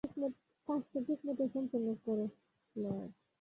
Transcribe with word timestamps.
কাজটা 0.67 0.99
ঠিকমতো 1.07 1.43
সম্পন্ন 1.53 1.87
কোরো, 2.05 2.25
লয়েড। 2.75 3.11